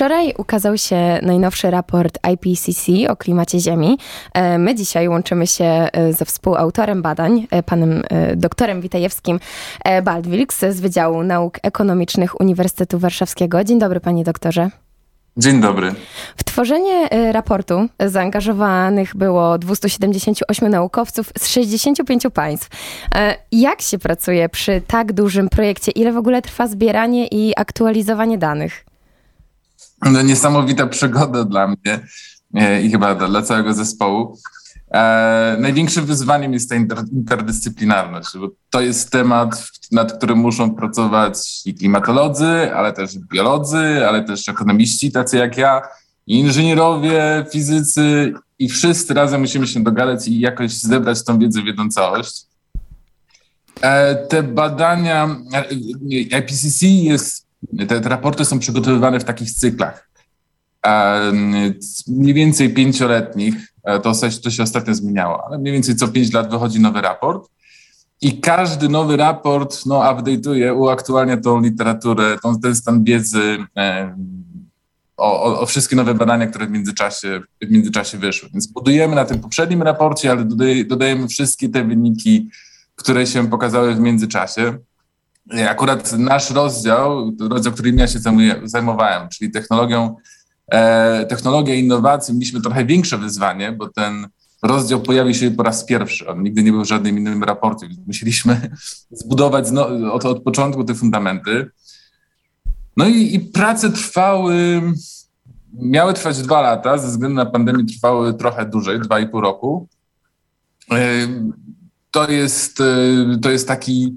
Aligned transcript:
Wczoraj 0.00 0.34
ukazał 0.38 0.78
się 0.78 1.18
najnowszy 1.22 1.70
raport 1.70 2.18
IPCC 2.32 3.10
o 3.10 3.16
klimacie 3.16 3.60
Ziemi. 3.60 3.98
E, 4.34 4.58
my 4.58 4.74
dzisiaj 4.74 5.08
łączymy 5.08 5.46
się 5.46 5.64
e, 5.64 6.12
ze 6.12 6.24
współautorem 6.24 7.02
badań, 7.02 7.46
e, 7.50 7.62
panem 7.62 8.02
doktorem 8.36 8.80
Witajewskim 8.80 9.40
Baldwilks 10.02 10.60
z 10.60 10.80
Wydziału 10.80 11.22
Nauk 11.22 11.58
Ekonomicznych 11.62 12.40
Uniwersytetu 12.40 12.98
Warszawskiego. 12.98 13.64
Dzień 13.64 13.78
dobry, 13.78 14.00
panie 14.00 14.24
doktorze. 14.24 14.70
Dzień 15.36 15.60
dobry. 15.60 15.94
W 16.36 16.44
tworzenie 16.44 17.08
raportu 17.32 17.88
zaangażowanych 18.06 19.16
było 19.16 19.58
278 19.58 20.68
naukowców 20.68 21.32
z 21.38 21.48
65 21.48 22.22
państw. 22.34 22.68
Jak 23.52 23.82
się 23.82 23.98
pracuje 23.98 24.48
przy 24.48 24.82
tak 24.86 25.12
dużym 25.12 25.48
projekcie? 25.48 25.90
Ile 25.92 26.12
w 26.12 26.16
ogóle 26.16 26.42
trwa 26.42 26.66
zbieranie 26.66 27.26
i 27.26 27.52
aktualizowanie 27.56 28.38
danych? 28.38 28.89
No, 30.04 30.22
niesamowita 30.22 30.86
przygoda 30.86 31.44
dla 31.44 31.66
mnie 31.66 32.00
e, 32.54 32.82
i 32.82 32.90
chyba 32.90 33.14
dla, 33.14 33.42
całego 33.42 33.74
zespołu. 33.74 34.38
E, 34.94 35.56
największym 35.60 36.06
wyzwaniem 36.06 36.52
jest 36.52 36.70
ta 36.70 36.76
inter, 36.76 36.98
interdyscyplinarność, 37.12 38.38
bo 38.38 38.48
to 38.70 38.80
jest 38.80 39.10
temat, 39.10 39.68
nad 39.92 40.12
którym 40.12 40.38
muszą 40.38 40.74
pracować 40.74 41.66
i 41.66 41.74
klimatolodzy, 41.74 42.74
ale 42.74 42.92
też 42.92 43.18
biolodzy, 43.18 44.06
ale 44.08 44.24
też 44.24 44.48
ekonomiści 44.48 45.12
tacy 45.12 45.36
jak 45.36 45.56
ja, 45.56 45.82
i 46.26 46.38
inżynierowie, 46.38 47.46
fizycy 47.52 48.34
i 48.58 48.68
wszyscy 48.68 49.14
razem 49.14 49.40
musimy 49.40 49.66
się 49.66 49.82
dogadać 49.82 50.28
i 50.28 50.40
jakoś 50.40 50.72
zebrać 50.72 51.24
tą 51.24 51.38
wiedzę 51.38 51.62
w 51.62 51.66
jedną 51.66 51.88
całość. 51.88 52.46
E, 53.80 54.14
te 54.14 54.42
badania, 54.42 55.36
e, 55.52 55.74
IPCC 56.38 56.86
jest 56.86 57.49
te, 57.88 58.00
te 58.00 58.08
raporty 58.08 58.44
są 58.44 58.58
przygotowywane 58.58 59.20
w 59.20 59.24
takich 59.24 59.52
cyklach. 59.52 60.10
Mniej 62.06 62.34
więcej 62.34 62.74
pięcioletnich, 62.74 63.54
e, 63.84 64.00
to, 64.00 64.12
to 64.42 64.50
się 64.50 64.62
ostatnio 64.62 64.94
zmieniało, 64.94 65.46
ale 65.46 65.58
mniej 65.58 65.72
więcej 65.72 65.96
co 65.96 66.08
pięć 66.08 66.32
lat 66.32 66.50
wychodzi 66.50 66.80
nowy 66.80 67.00
raport. 67.00 67.50
I 68.22 68.40
każdy 68.40 68.88
nowy 68.88 69.16
raport 69.16 69.86
no, 69.86 70.00
update'uje, 70.00 70.76
uaktualnia 70.76 71.36
tą 71.36 71.60
literaturę, 71.60 72.36
tą, 72.42 72.60
ten 72.60 72.76
stan 72.76 73.04
wiedzy 73.04 73.58
o, 75.20 75.42
o, 75.42 75.60
o, 75.60 75.66
wszystkie 75.66 75.96
nowe 75.96 76.14
badania, 76.14 76.46
które 76.46 76.66
w 76.66 76.70
międzyczasie, 76.70 77.40
w 77.62 77.70
międzyczasie 77.70 78.18
wyszły. 78.18 78.48
Więc 78.52 78.66
budujemy 78.66 79.16
na 79.16 79.24
tym 79.24 79.40
poprzednim 79.40 79.82
raporcie, 79.82 80.30
ale 80.30 80.44
dodaj, 80.44 80.86
dodajemy 80.86 81.28
wszystkie 81.28 81.68
te 81.68 81.84
wyniki, 81.84 82.48
które 82.96 83.26
się 83.26 83.50
pokazały 83.50 83.94
w 83.94 84.00
międzyczasie. 84.00 84.78
Akurat 85.68 86.12
nasz 86.18 86.50
rozdział, 86.50 87.32
rozdział, 87.40 87.72
którym 87.72 87.98
ja 87.98 88.08
się 88.08 88.18
zajmowałem, 88.64 89.28
czyli 89.28 89.50
technologią, 89.50 90.16
e, 90.72 91.26
technologia 91.26 91.74
i 91.74 91.80
innowacje, 91.80 92.34
mieliśmy 92.34 92.60
trochę 92.60 92.84
większe 92.84 93.18
wyzwanie, 93.18 93.72
bo 93.72 93.88
ten 93.88 94.28
rozdział 94.62 95.00
pojawił 95.00 95.34
się 95.34 95.50
po 95.50 95.62
raz 95.62 95.84
pierwszy. 95.84 96.28
On 96.28 96.42
nigdy 96.42 96.62
nie 96.62 96.72
był 96.72 96.84
w 96.84 96.88
żadnym 96.88 97.18
innym 97.18 97.44
raporcie, 97.44 97.88
więc 97.88 98.06
musieliśmy 98.06 98.70
zbudować 99.10 99.66
od, 100.12 100.24
od 100.24 100.42
początku 100.42 100.84
te 100.84 100.94
fundamenty. 100.94 101.70
No 102.96 103.08
i, 103.08 103.34
i 103.34 103.40
prace 103.40 103.90
trwały, 103.90 104.82
miały 105.72 106.14
trwać 106.14 106.42
dwa 106.42 106.60
lata, 106.60 106.98
ze 106.98 107.08
względu 107.08 107.36
na 107.36 107.46
pandemię 107.46 107.84
trwały 107.84 108.34
trochę 108.34 108.66
dłużej, 108.66 109.00
dwa 109.00 109.20
i 109.20 109.28
pół 109.28 109.40
roku. 109.40 109.88
E, 110.90 111.28
to 112.10 112.30
jest, 112.30 112.80
e, 112.80 113.38
to 113.42 113.50
jest 113.50 113.68
taki 113.68 114.16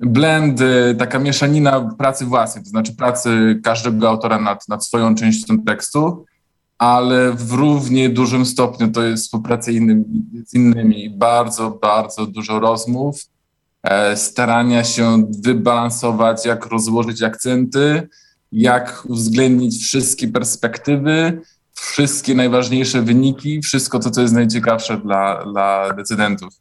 blend, 0.00 0.60
taka 0.98 1.18
mieszanina 1.18 1.80
pracy 1.98 2.24
własnej, 2.26 2.64
to 2.64 2.70
znaczy 2.70 2.94
pracy 2.94 3.60
każdego 3.62 4.08
autora 4.08 4.40
nad, 4.40 4.68
nad 4.68 4.84
swoją 4.84 5.14
częścią 5.14 5.58
tekstu, 5.58 6.24
ale 6.78 7.32
w 7.32 7.52
równie 7.52 8.08
dużym 8.08 8.46
stopniu 8.46 8.88
to 8.90 9.02
jest 9.02 9.24
współpraca 9.24 9.70
innymi, 9.70 10.04
z 10.46 10.54
innymi. 10.54 11.10
Bardzo, 11.10 11.70
bardzo 11.70 12.26
dużo 12.26 12.60
rozmów, 12.60 13.20
e, 13.82 14.16
starania 14.16 14.84
się 14.84 15.30
wybalansować, 15.44 16.46
jak 16.46 16.66
rozłożyć 16.66 17.22
akcenty, 17.22 18.08
jak 18.52 19.04
uwzględnić 19.08 19.84
wszystkie 19.84 20.28
perspektywy, 20.28 21.40
wszystkie 21.74 22.34
najważniejsze 22.34 23.02
wyniki, 23.02 23.60
wszystko 23.62 23.98
to, 23.98 24.10
co 24.10 24.22
jest 24.22 24.34
najciekawsze 24.34 24.98
dla, 24.98 25.44
dla 25.44 25.94
decydentów. 25.94 26.54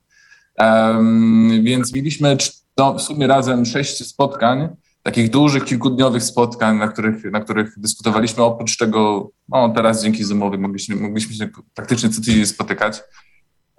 Um, 0.60 1.64
więc 1.64 1.94
mieliśmy 1.94 2.38
no, 2.80 2.94
w 2.94 3.02
sumie 3.02 3.28
razem 3.28 3.66
sześć 3.66 4.08
spotkań, 4.08 4.70
takich 5.04 5.30
dużych, 5.30 5.66
kilkudniowych 5.66 6.24
spotkań, 6.24 6.78
na 6.78 6.88
których, 6.88 7.32
na 7.32 7.40
których 7.40 7.80
dyskutowaliśmy. 7.80 8.44
Oprócz 8.44 8.78
tego, 8.78 9.32
no 9.50 9.70
teraz 9.70 10.04
dzięki 10.04 10.24
Zoomowi 10.24 10.58
mogliśmy, 10.58 10.96
mogliśmy 10.96 11.36
się 11.36 11.50
praktycznie 11.74 12.10
co 12.10 12.22
tydzień 12.22 12.46
spotykać. 12.46 13.02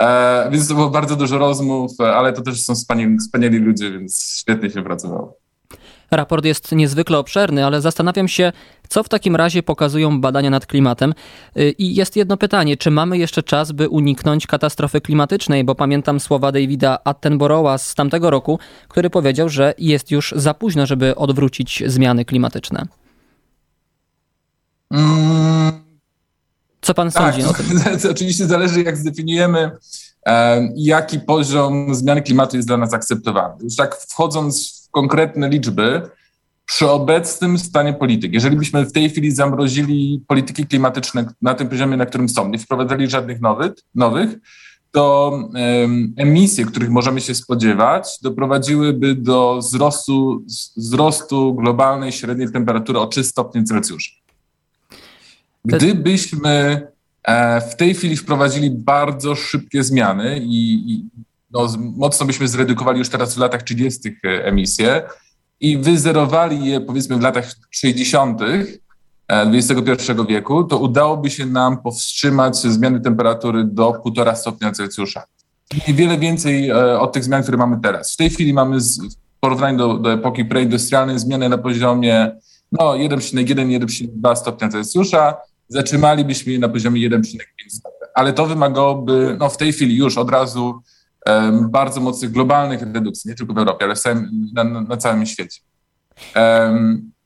E, 0.03 0.49
więc 0.53 0.69
to 0.69 0.75
było 0.75 0.91
bardzo 0.91 1.17
dużo 1.17 1.39
rozmów, 1.39 1.93
ale 2.01 2.33
to 2.33 2.43
też 2.43 2.63
są 2.63 2.75
wspaniali, 2.75 3.19
wspaniali 3.19 3.59
ludzie, 3.59 3.91
więc 3.91 4.37
świetnie 4.41 4.71
się 4.71 4.83
pracowało. 4.83 5.37
Raport 6.11 6.45
jest 6.45 6.73
niezwykle 6.73 7.19
obszerny, 7.19 7.67
ale 7.67 7.81
zastanawiam 7.81 8.29
się, 8.29 8.53
co 8.89 9.03
w 9.03 9.09
takim 9.09 9.37
razie 9.37 9.63
pokazują 9.63 10.21
badania 10.21 10.51
nad 10.51 10.67
klimatem. 10.67 11.15
Y, 11.57 11.71
I 11.79 11.95
jest 11.95 12.17
jedno 12.17 12.37
pytanie, 12.37 12.77
czy 12.77 12.91
mamy 12.91 13.19
jeszcze 13.19 13.43
czas, 13.43 13.73
by 13.73 13.89
uniknąć 13.89 14.47
katastrofy 14.47 15.01
klimatycznej? 15.01 15.65
Bo 15.65 15.75
pamiętam 15.75 16.21
słowa 16.21 16.53
Davida 16.53 16.99
Attenborougha 17.05 17.79
z 17.79 17.95
tamtego 17.95 18.31
roku, 18.31 18.59
który 18.89 19.11
powiedział, 19.11 19.49
że 19.49 19.75
jest 19.79 20.11
już 20.11 20.35
za 20.37 20.55
późno, 20.55 20.87
żeby 20.87 21.17
odwrócić 21.17 21.83
zmiany 21.87 22.25
klimatyczne. 22.25 22.87
Co 26.81 26.95
pan 26.95 27.11
tak, 27.11 27.35
sądzi? 27.35 27.49
To 28.03 28.11
oczywiście 28.11 28.47
zależy, 28.47 28.83
jak 28.83 28.97
zdefiniujemy, 28.97 29.71
e, 30.27 30.69
jaki 30.77 31.21
poziom 31.21 31.95
zmiany 31.95 32.23
klimatu 32.23 32.57
jest 32.57 32.69
dla 32.69 32.77
nas 32.77 32.93
akceptowalny. 32.93 33.65
Już 33.65 33.77
tak 33.77 33.97
wchodząc 33.97 34.80
konkretne 34.91 35.49
liczby 35.49 36.11
przy 36.67 36.91
obecnym 36.91 37.59
stanie 37.59 37.93
polityki. 37.93 38.35
Jeżeli 38.35 38.57
byśmy 38.57 38.87
w 38.87 38.93
tej 38.93 39.11
chwili 39.11 39.31
zamrozili 39.31 40.25
polityki 40.27 40.67
klimatyczne 40.67 41.25
na 41.43 41.55
tym 41.55 41.69
poziomie, 41.69 41.97
na 41.97 42.07
którym 42.07 42.29
są, 42.29 42.49
nie 42.49 42.59
wprowadzali 42.59 43.11
żadnych 43.11 43.41
nowych, 43.41 43.73
nowych 43.95 44.31
to 44.93 45.31
um, 45.31 46.15
emisje, 46.17 46.65
których 46.65 46.91
możemy 46.91 47.21
się 47.21 47.35
spodziewać, 47.35 48.19
doprowadziły 48.23 48.99
do 49.15 49.59
wzrostu, 49.59 50.45
wzrostu 50.77 51.55
globalnej 51.55 52.13
średniej 52.13 52.53
temperatury 52.53 52.99
o 52.99 53.07
3 53.07 53.25
stopnie 53.25 53.65
Celsjusza. 53.65 54.11
Gdybyśmy 55.65 56.87
e, 57.23 57.61
w 57.61 57.77
tej 57.77 57.95
chwili 57.95 58.17
wprowadzili 58.17 58.71
bardzo 58.71 59.35
szybkie 59.35 59.85
zmiany 59.85 60.39
i, 60.39 60.93
i 60.93 61.05
no, 61.51 61.69
mocno 61.79 62.27
byśmy 62.27 62.49
zredukowali 62.49 62.99
już 62.99 63.09
teraz 63.09 63.35
w 63.35 63.39
latach 63.39 63.63
30. 63.63 64.17
E, 64.25 64.45
emisje 64.45 65.03
i 65.61 65.79
wyzerowali 65.79 66.67
je 66.67 66.81
powiedzmy 66.81 67.17
w 67.17 67.21
latach 67.21 67.55
60. 67.71 68.41
XXI 69.31 70.11
e, 70.11 70.27
wieku, 70.29 70.65
to 70.65 70.79
udałoby 70.79 71.31
się 71.31 71.47
nam 71.47 71.83
powstrzymać 71.83 72.57
zmiany 72.57 73.01
temperatury 73.01 73.65
do 73.65 73.91
1,5 73.91 74.35
stopnia 74.35 74.73
Celsjusza. 74.73 75.23
Niewiele 75.89 76.19
więcej 76.19 76.69
e, 76.69 77.01
od 77.01 77.13
tych 77.13 77.25
zmian, 77.25 77.43
które 77.43 77.59
mamy 77.59 77.81
teraz. 77.83 78.13
W 78.13 78.17
tej 78.17 78.31
chwili 78.31 78.53
mamy 78.53 78.81
w 78.81 79.41
porównaniu 79.41 79.79
do, 79.79 79.95
do 79.95 80.13
epoki 80.13 80.45
preindustrialnej 80.45 81.19
zmiany 81.19 81.49
na 81.49 81.59
poziomie 81.59 82.33
no, 82.73 82.93
1,1-1,2 82.93 84.37
stopnia 84.37 84.69
Celsjusza. 84.69 85.37
Zatrzymalibyśmy 85.69 86.53
je 86.53 86.59
na 86.59 86.69
poziomie 86.69 87.11
1,5 87.11 87.21
stopnia. 87.69 88.07
Ale 88.15 88.33
to 88.33 88.47
wymagałoby 88.47 89.37
no, 89.41 89.49
w 89.49 89.57
tej 89.57 89.73
chwili 89.73 89.97
już 89.97 90.19
od 90.19 90.31
razu 90.31 90.83
bardzo 91.71 92.01
mocnych 92.01 92.31
globalnych 92.31 92.83
redukcji, 92.83 93.31
nie 93.31 93.37
tylko 93.37 93.55
w 93.55 93.59
Europie, 93.59 93.85
ale 93.85 93.95
w 93.95 93.99
całym, 93.99 94.49
na, 94.55 94.65
na 94.65 94.97
całym 94.97 95.27
świecie. 95.27 95.61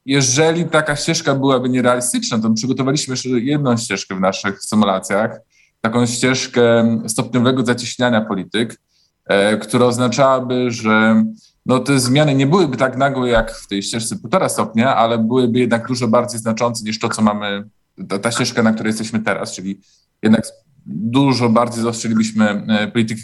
Jeżeli 0.06 0.64
taka 0.64 0.96
ścieżka 0.96 1.34
byłaby 1.34 1.68
nierealistyczna, 1.68 2.38
to 2.38 2.50
przygotowaliśmy 2.50 3.12
jeszcze 3.12 3.28
jedną 3.28 3.76
ścieżkę 3.76 4.16
w 4.16 4.20
naszych 4.20 4.62
symulacjach, 4.62 5.40
taką 5.80 6.06
ścieżkę 6.06 6.98
stopniowego 7.06 7.64
zacieśniania 7.66 8.20
polityk, 8.20 8.80
e, 9.24 9.56
która 9.56 9.86
oznaczałaby, 9.86 10.70
że 10.70 11.24
no, 11.66 11.78
te 11.78 12.00
zmiany 12.00 12.34
nie 12.34 12.46
byłyby 12.46 12.76
tak 12.76 12.96
nagłe 12.96 13.28
jak 13.28 13.52
w 13.52 13.68
tej 13.68 13.82
ścieżce 13.82 14.16
półtora 14.16 14.48
stopnia, 14.48 14.96
ale 14.96 15.18
byłyby 15.18 15.58
jednak 15.58 15.88
dużo 15.88 16.08
bardziej 16.08 16.40
znaczące 16.40 16.84
niż 16.84 16.98
to, 16.98 17.08
co 17.08 17.22
mamy, 17.22 17.68
ta, 18.08 18.18
ta 18.18 18.30
ścieżka, 18.30 18.62
na 18.62 18.72
której 18.72 18.90
jesteśmy 18.90 19.20
teraz, 19.20 19.54
czyli 19.54 19.80
jednak 20.22 20.46
dużo 20.86 21.48
bardziej 21.48 21.82
zaostrzylibyśmy 21.82 22.66
e, 22.68 22.88
politykę 22.88 23.20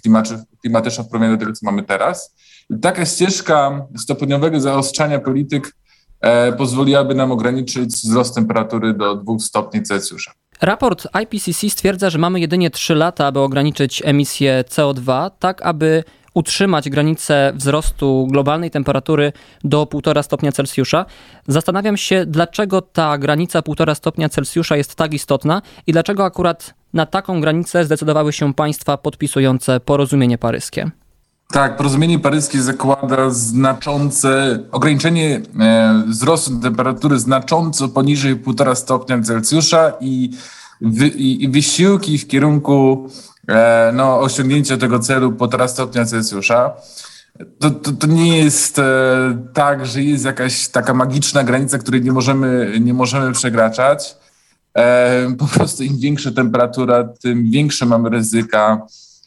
klimatyczną 0.60 1.04
w 1.04 1.08
porównaniu 1.08 1.36
do 1.36 1.40
tego, 1.40 1.52
co 1.52 1.66
mamy 1.66 1.82
teraz. 1.82 2.36
I 2.70 2.78
taka 2.78 3.06
ścieżka 3.06 3.86
stopniowego 3.98 4.60
zaostrzania 4.60 5.18
polityk 5.18 5.76
e, 6.20 6.52
pozwoliłaby 6.52 7.14
nam 7.14 7.32
ograniczyć 7.32 7.90
wzrost 7.90 8.34
temperatury 8.34 8.94
do 8.94 9.16
2 9.16 9.38
stopni 9.38 9.82
Celsjusza. 9.82 10.32
Raport 10.60 11.08
IPCC 11.22 11.70
stwierdza, 11.70 12.10
że 12.10 12.18
mamy 12.18 12.40
jedynie 12.40 12.70
3 12.70 12.94
lata, 12.94 13.26
aby 13.26 13.40
ograniczyć 13.40 14.02
emisję 14.04 14.64
CO2, 14.68 15.30
tak 15.38 15.62
aby 15.62 16.04
utrzymać 16.34 16.90
granicę 16.90 17.52
wzrostu 17.54 18.26
globalnej 18.30 18.70
temperatury 18.70 19.32
do 19.64 19.84
1,5 19.84 20.22
stopnia 20.22 20.52
Celsjusza. 20.52 21.06
Zastanawiam 21.48 21.96
się, 21.96 22.26
dlaczego 22.26 22.82
ta 22.82 23.18
granica 23.18 23.60
1,5 23.60 23.94
stopnia 23.94 24.28
Celsjusza 24.28 24.76
jest 24.76 24.94
tak 24.94 25.14
istotna 25.14 25.62
i 25.86 25.92
dlaczego 25.92 26.24
akurat 26.24 26.74
na 26.92 27.06
taką 27.06 27.40
granicę 27.40 27.84
zdecydowały 27.84 28.32
się 28.32 28.54
państwa 28.54 28.96
podpisujące 28.96 29.80
porozumienie 29.80 30.38
paryskie. 30.38 30.90
Tak, 31.52 31.76
porozumienie 31.76 32.18
paryskie 32.18 32.62
zakłada 32.62 33.30
znaczące 33.30 34.58
ograniczenie 34.72 35.40
e, 35.60 36.02
wzrostu 36.06 36.60
temperatury 36.60 37.18
znacząco 37.18 37.88
poniżej 37.88 38.36
1,5 38.36 38.74
stopnia 38.74 39.22
Celsjusza 39.22 39.92
i, 40.00 40.30
wy, 40.80 41.08
i, 41.08 41.44
i 41.44 41.48
wysiłki 41.48 42.18
w 42.18 42.26
kierunku 42.26 43.08
e, 43.48 43.92
no, 43.94 44.20
osiągnięcia 44.20 44.76
tego 44.76 44.98
celu 44.98 45.30
1,5 45.30 45.68
stopnia 45.68 46.04
Celsjusza. 46.04 46.72
To, 47.58 47.70
to, 47.70 47.92
to, 47.92 48.06
nie 48.06 48.38
jest 48.38 48.78
e, 48.78 48.82
tak, 49.54 49.86
że 49.86 50.02
jest 50.02 50.24
jakaś 50.24 50.68
taka 50.68 50.94
magiczna 50.94 51.44
granica, 51.44 51.78
której 51.78 52.02
nie 52.02 52.12
możemy, 52.12 52.78
nie 52.80 52.94
możemy 52.94 53.32
przekraczać. 53.32 54.16
E, 54.80 55.34
po 55.38 55.46
prostu 55.46 55.82
im 55.82 55.98
większa 55.98 56.30
temperatura, 56.30 57.04
tym 57.04 57.50
większe 57.50 57.86
mamy 57.86 58.10
ryzyka 58.10 58.86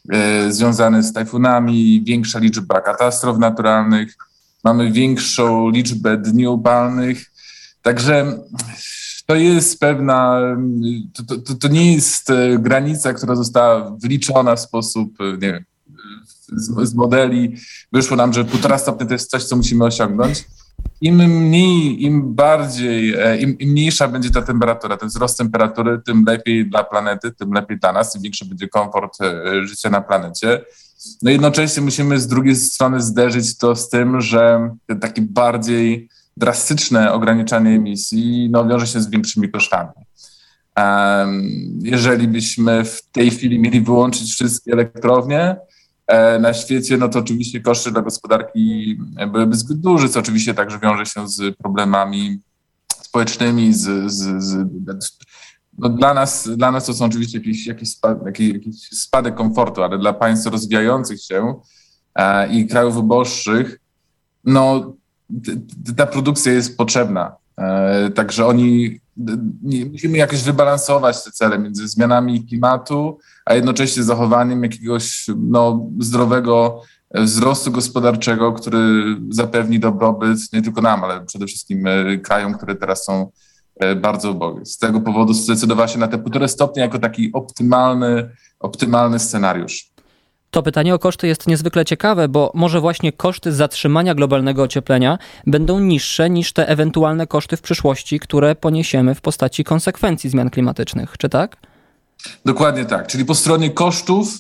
E, 0.10 0.52
związane 0.52 1.04
z 1.04 1.14
tajfunami, 1.14 2.04
większa 2.04 2.40
liczba 2.40 2.82
katastrof 2.82 3.38
naturalnych, 3.38 4.18
mamy 4.64 4.92
większą 4.92 5.70
liczbę 5.70 6.18
dni 6.18 6.48
upalnych. 6.48 7.32
Także 7.82 8.40
to 9.26 9.36
jest 9.36 9.80
pewna, 9.80 10.42
to, 11.14 11.38
to, 11.38 11.56
to, 11.56 11.68
nie 11.68 11.94
jest 11.94 12.30
e, 12.30 12.60
granica, 12.60 13.14
która 13.14 13.36
została 13.36 13.98
wyliczona 14.02 14.56
w 14.56 14.60
sposób, 14.60 15.18
nie 15.20 15.52
wiem, 15.52 15.64
z, 16.52 16.90
z 16.90 16.94
modeli. 16.94 17.56
Wyszło 17.92 18.18
nam, 18.18 18.34
że 18.34 18.46
półtora 18.46 18.78
stopnia 18.78 19.06
to 19.06 19.14
jest 19.14 19.30
coś, 19.30 19.44
co 19.44 19.56
musimy 19.56 19.86
osiągnąć 19.86 20.46
im 21.02 21.16
mniej, 21.16 22.04
im 22.04 22.36
bardziej, 22.36 23.14
e, 23.14 23.38
im, 23.38 23.58
im, 23.60 23.70
mniejsza 23.70 24.08
będzie 24.08 24.30
ta 24.30 24.42
temperatura, 24.42 24.98
ten 24.98 25.10
wzrost 25.10 25.38
temperatury, 25.38 26.02
tym 26.06 26.24
lepiej 26.28 26.70
dla 26.70 26.84
planety, 26.84 27.32
tym 27.32 27.54
lepiej 27.54 27.80
dla 27.80 27.94
nas, 27.94 28.14
tym 28.14 28.22
większy 28.22 28.46
będzie 28.46 28.68
komfort 28.68 29.22
e, 29.22 29.66
życia 29.66 29.90
na 29.90 30.02
planecie. 30.02 30.62
No 31.22 31.32
jednocześnie 31.32 31.84
musimy 31.84 32.20
z 32.20 32.28
drugiej 32.28 32.56
strony 32.56 33.02
zderzyć 33.02 33.58
to 33.58 33.76
z 33.76 33.90
tym, 33.90 34.22
że 34.22 34.70
takie 35.02 35.22
bardziej 35.22 36.10
drastyczne 36.38 37.14
ograniczanie 37.14 37.70
emisji 37.70 38.50
no, 38.52 38.68
wiąże 38.68 38.88
się 38.88 39.02
z 39.02 39.10
większymi 39.10 39.52
kosztami. 39.52 39.92
Um, 40.78 41.80
jeżeli 41.82 42.28
byśmy 42.28 42.86
w 42.86 43.02
tej 43.02 43.32
chwili 43.32 43.60
mieli 43.60 43.82
wyłączyć 43.82 44.32
wszystkie 44.32 44.74
elektrownie, 44.74 45.56
na 46.40 46.54
świecie, 46.54 46.98
no 46.98 47.10
to 47.10 47.20
oczywiście 47.20 47.62
koszty 47.62 47.92
dla 47.92 48.02
gospodarki 48.02 48.98
byłyby 49.32 49.56
zbyt 49.56 49.80
duże, 49.80 50.10
co 50.10 50.20
oczywiście 50.20 50.54
także 50.54 50.80
wiąże 50.80 51.06
się 51.06 51.28
z 51.28 51.58
problemami 51.58 52.40
społecznymi, 53.02 53.74
z, 53.74 54.12
z, 54.12 54.44
z 54.44 54.68
no 55.78 55.90
dla, 55.90 56.14
nas, 56.14 56.50
dla 56.56 56.72
nas 56.72 56.86
to 56.86 56.94
są 56.94 57.06
oczywiście 57.06 57.38
jakiś, 57.38 57.68
jakiś, 57.68 57.90
spad, 57.90 58.26
jakiś, 58.26 58.54
jakiś 58.54 58.90
spadek 58.90 59.36
komfortu, 59.36 59.84
ale 59.84 60.00
dla 60.00 60.14
państw 60.14 60.52
rozwijających 60.52 61.24
się 61.24 61.56
e, 62.16 62.54
i 62.54 62.68
krajów 62.68 62.98
uboższych, 62.98 63.80
no 64.44 64.94
ta 65.98 66.06
produkcja 66.06 66.52
jest 66.52 66.78
potrzebna. 66.78 67.36
E, 67.58 68.10
także 68.10 68.46
oni, 68.46 69.00
musimy 69.92 70.18
jakoś 70.18 70.44
wybalansować 70.44 71.24
te 71.24 71.32
cele 71.32 71.60
między 71.60 71.88
zmianami 71.88 72.46
klimatu, 72.46 73.20
a 73.46 73.54
jednocześnie 73.54 74.04
zachowaniem 74.04 74.64
jakiegoś 74.64 75.28
no, 75.38 75.90
zdrowego 76.00 76.82
wzrostu 77.14 77.72
gospodarczego, 77.72 78.54
który 78.54 79.04
zapewni 79.30 79.80
dobrobyt 79.80 80.40
nie 80.54 80.62
tylko 80.62 80.82
nam, 80.82 81.04
ale 81.04 81.26
przede 81.26 81.46
wszystkim 81.46 81.88
e, 81.88 82.18
krajom, 82.18 82.54
które 82.54 82.76
teraz 82.76 83.06
są 83.06 83.32
e, 83.80 83.96
bardzo 83.96 84.32
ubogie. 84.32 84.66
Z 84.66 84.78
tego 84.78 85.02
powodu 85.02 85.34
zdecydowała 85.34 85.88
się 85.88 86.00
na 86.00 86.08
te 86.08 86.18
półtora 86.18 86.48
stopnia 86.48 86.84
jako 86.84 87.00
taki 87.00 87.34
optymalny, 87.34 88.30
optymalny 88.60 89.20
scenariusz. 89.20 89.93
To 90.54 90.64
pytanie 90.64 90.96
o 90.96 91.00
koszty 91.00 91.28
jest 91.28 91.48
niezwykle 91.48 91.86
ciekawe, 91.86 92.28
bo 92.28 92.52
może 92.54 92.82
właśnie 92.82 93.12
koszty 93.12 93.54
zatrzymania 93.54 94.16
globalnego 94.16 94.64
ocieplenia 94.64 95.18
będą 95.48 95.80
niższe 95.80 96.30
niż 96.30 96.54
te 96.54 96.68
ewentualne 96.68 97.28
koszty 97.28 97.58
w 97.58 97.62
przyszłości, 97.62 98.20
które 98.20 98.56
poniesiemy 98.56 99.16
w 99.16 99.22
postaci 99.22 99.64
konsekwencji 99.64 100.30
zmian 100.30 100.50
klimatycznych, 100.50 101.18
czy 101.18 101.30
tak? 101.30 101.58
Dokładnie 102.46 102.86
tak. 102.86 103.08
Czyli 103.08 103.26
po 103.26 103.36
stronie 103.36 103.70
kosztów, 103.70 104.40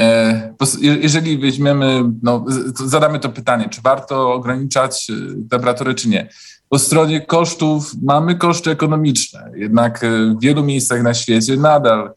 e, 0.00 0.54
jeżeli 1.00 1.38
weźmiemy, 1.38 2.02
no, 2.22 2.44
zadamy 2.86 3.18
to 3.18 3.28
pytanie, 3.28 3.68
czy 3.68 3.82
warto 3.82 4.32
ograniczać 4.32 5.10
e, 5.10 5.14
temperaturę, 5.50 5.94
czy 5.94 6.08
nie. 6.08 6.28
Po 6.68 6.78
stronie 6.78 7.20
kosztów 7.20 7.92
mamy 8.02 8.34
koszty 8.34 8.70
ekonomiczne, 8.70 9.50
jednak 9.54 10.04
e, 10.04 10.08
w 10.10 10.40
wielu 10.40 10.64
miejscach 10.64 11.02
na 11.02 11.14
świecie 11.14 11.56
nadal 11.56 12.10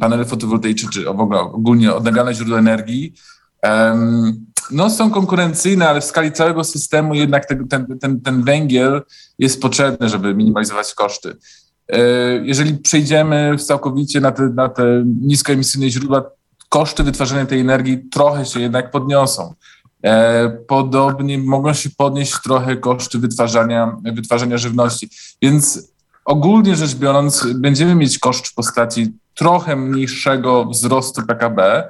panele 0.00 0.24
fotowoltaiczne, 0.24 0.90
czy 0.90 1.04
w 1.04 1.20
ogóle 1.20 1.40
ogólnie 1.40 1.94
odnawialne 1.94 2.34
źródła 2.34 2.58
energii, 2.58 3.14
no, 4.70 4.90
są 4.90 5.10
konkurencyjne, 5.10 5.88
ale 5.88 6.00
w 6.00 6.04
skali 6.04 6.32
całego 6.32 6.64
systemu 6.64 7.14
jednak 7.14 7.46
ten, 7.46 7.68
ten, 7.68 8.20
ten, 8.20 8.42
węgiel 8.42 9.02
jest 9.38 9.62
potrzebny, 9.62 10.08
żeby 10.08 10.34
minimalizować 10.34 10.94
koszty. 10.94 11.36
E, 11.88 12.00
jeżeli 12.36 12.74
przejdziemy 12.74 13.56
całkowicie 13.58 14.20
na 14.20 14.32
te, 14.32 14.42
na 14.42 14.68
te 14.68 15.04
niskoemisyjne 15.20 15.90
źródła, 15.90 16.30
koszty 16.68 17.02
wytwarzania 17.02 17.46
tej 17.46 17.60
energii 17.60 18.08
trochę 18.10 18.46
się 18.46 18.60
jednak 18.60 18.90
podniosą. 18.90 19.54
E, 20.04 20.50
podobnie 20.50 21.38
mogą 21.38 21.72
się 21.72 21.90
podnieść 21.96 22.42
trochę 22.44 22.76
koszty 22.76 23.18
wytwarzania, 23.18 23.96
wytwarzania 24.14 24.58
żywności. 24.58 25.08
Więc 25.42 25.91
ogólnie 26.24 26.76
rzecz 26.76 26.94
biorąc, 26.94 27.46
będziemy 27.54 27.94
mieć 27.94 28.18
koszt 28.18 28.46
w 28.46 28.54
postaci 28.54 29.12
trochę 29.34 29.76
mniejszego 29.76 30.64
wzrostu 30.64 31.22
PKB. 31.22 31.88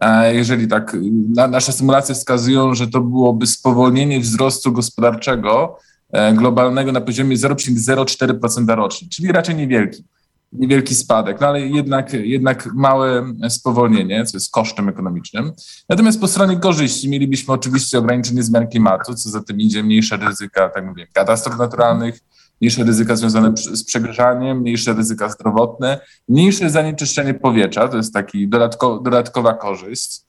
E, 0.00 0.34
jeżeli 0.34 0.68
tak, 0.68 0.96
nasze 1.34 1.72
symulacje 1.72 2.14
wskazują, 2.14 2.74
że 2.74 2.88
to 2.88 3.00
byłoby 3.00 3.46
spowolnienie 3.46 4.20
wzrostu 4.20 4.72
gospodarczego 4.72 5.78
E, 6.14 6.34
globalnego 6.34 6.92
na 6.92 7.00
poziomie 7.00 7.36
0,04% 7.36 8.74
rocznie, 8.74 9.08
czyli 9.08 9.32
raczej 9.32 9.54
niewielki, 9.54 10.04
niewielki 10.52 10.94
spadek, 10.94 11.40
no 11.40 11.46
ale 11.46 11.60
jednak, 11.60 12.12
jednak 12.12 12.68
małe 12.74 13.32
spowolnienie, 13.48 14.24
co 14.24 14.36
jest 14.36 14.52
kosztem 14.52 14.88
ekonomicznym. 14.88 15.52
Natomiast 15.88 16.20
po 16.20 16.28
stronie 16.28 16.56
korzyści 16.56 17.08
mielibyśmy 17.08 17.54
oczywiście 17.54 17.98
ograniczenie 17.98 18.42
zmian 18.42 18.68
klimatu, 18.68 19.14
co 19.14 19.30
za 19.30 19.42
tym 19.42 19.60
idzie 19.60 19.82
mniejsze 19.82 20.16
ryzyka, 20.16 20.68
tak 20.68 20.86
mówię, 20.86 21.06
katastrof 21.12 21.58
naturalnych, 21.58 22.20
mniejsze 22.60 22.84
ryzyka 22.84 23.16
związane 23.16 23.52
z 23.56 23.84
przegrzaniem, 23.84 24.58
mniejsze 24.58 24.92
ryzyka 24.92 25.28
zdrowotne, 25.28 26.00
mniejsze 26.28 26.70
zanieczyszczenie 26.70 27.34
powietrza, 27.34 27.88
to 27.88 27.96
jest 27.96 28.14
taki 28.14 28.48
dodatko, 28.48 28.98
dodatkowa 28.98 29.54
korzyść. 29.54 30.20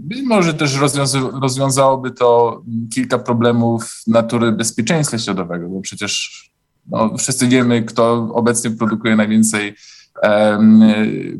Być 0.00 0.22
może 0.22 0.54
też 0.54 0.78
rozwiązałoby 1.40 2.10
to 2.10 2.62
kilka 2.94 3.18
problemów 3.18 4.02
natury 4.06 4.52
bezpieczeństwa 4.52 5.18
środowego, 5.18 5.68
bo 5.68 5.80
przecież 5.80 6.42
no, 6.86 7.18
wszyscy 7.18 7.48
wiemy, 7.48 7.82
kto 7.82 8.28
obecnie 8.32 8.70
produkuje 8.70 9.16
najwięcej 9.16 9.74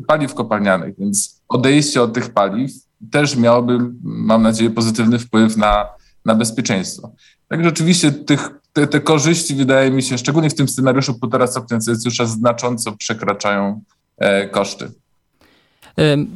paliw 0.07 0.33
kopalnianych, 0.33 0.95
więc 0.99 1.41
odejście 1.47 2.01
od 2.01 2.13
tych 2.13 2.29
paliw 2.29 2.71
też 3.11 3.35
miałoby, 3.35 3.77
mam 4.03 4.43
nadzieję, 4.43 4.69
pozytywny 4.69 5.19
wpływ 5.19 5.57
na, 5.57 5.85
na 6.25 6.35
bezpieczeństwo. 6.35 7.11
Także 7.47 7.69
oczywiście 7.69 8.11
tych, 8.11 8.49
te, 8.73 8.87
te 8.87 8.99
korzyści, 8.99 9.55
wydaje 9.55 9.91
mi 9.91 10.03
się, 10.03 10.17
szczególnie 10.17 10.49
w 10.49 10.55
tym 10.55 10.67
scenariuszu 10.67 11.19
półtora 11.19 11.47
stopnia 11.47 11.79
Celsjusza, 11.79 12.25
znacząco 12.25 12.91
przekraczają 12.91 13.81
e, 14.17 14.47
koszty. 14.47 14.91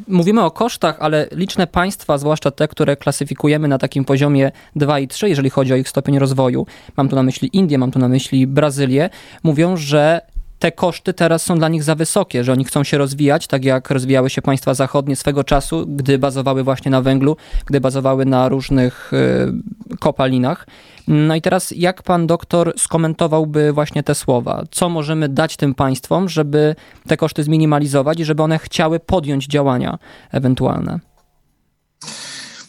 Mówimy 0.08 0.44
o 0.44 0.52
kosztach, 0.52 0.98
ale 1.00 1.28
liczne 1.32 1.68
państwa, 1.68 2.18
zwłaszcza 2.18 2.52
te, 2.52 2.68
które 2.68 2.96
klasyfikujemy 2.96 3.68
na 3.68 3.78
takim 3.78 4.06
poziomie 4.06 4.52
2 4.76 5.00
i 5.00 5.08
3, 5.08 5.30
jeżeli 5.30 5.50
chodzi 5.50 5.74
o 5.74 5.76
ich 5.76 5.90
stopień 5.90 6.20
rozwoju, 6.20 6.66
mam 6.98 7.10
tu 7.10 7.16
na 7.16 7.24
myśli 7.24 7.50
Indię, 7.54 7.78
mam 7.78 7.92
tu 7.92 8.00
na 8.00 8.08
myśli 8.08 8.48
Brazylię, 8.48 9.10
mówią, 9.44 9.78
że 9.78 10.22
te 10.60 10.72
koszty 10.72 11.14
teraz 11.14 11.44
są 11.44 11.58
dla 11.58 11.70
nich 11.70 11.84
za 11.84 11.96
wysokie, 11.96 12.44
że 12.44 12.52
oni 12.52 12.66
chcą 12.66 12.84
się 12.84 12.98
rozwijać, 12.98 13.48
tak 13.48 13.66
jak 13.66 13.92
rozwijały 13.92 14.30
się 14.30 14.42
państwa 14.42 14.74
zachodnie 14.74 15.16
swego 15.16 15.44
czasu, 15.44 15.86
gdy 15.88 16.18
bazowały 16.18 16.64
właśnie 16.64 16.92
na 16.92 17.02
węglu, 17.02 17.38
gdy 17.66 17.82
bazowały 17.82 18.26
na 18.26 18.50
różnych 18.50 19.14
y, 19.14 19.98
kopalinach. 20.00 20.68
No 21.08 21.36
i 21.36 21.42
teraz 21.42 21.72
jak 21.72 22.04
pan 22.04 22.28
doktor 22.28 22.74
skomentowałby 22.78 23.74
właśnie 23.74 24.04
te 24.04 24.16
słowa? 24.16 24.64
Co 24.72 24.90
możemy 24.90 25.30
dać 25.30 25.58
tym 25.58 25.76
państwom, 25.76 26.30
żeby 26.30 26.76
te 27.08 27.18
koszty 27.18 27.44
zminimalizować 27.44 28.20
i 28.20 28.26
żeby 28.26 28.44
one 28.44 28.60
chciały 28.60 29.00
podjąć 29.00 29.48
działania 29.48 29.98
ewentualne? 30.32 31.00